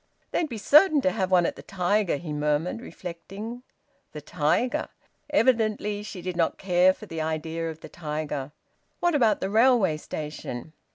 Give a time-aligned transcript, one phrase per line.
[0.31, 3.61] "They'd be certain to have one at the Tiger," he murmured, reflecting.
[4.13, 4.87] "The Tiger!"
[5.29, 8.51] Evidently she did not care for the idea of the Tiger.
[8.99, 10.73] "What about the railway station?"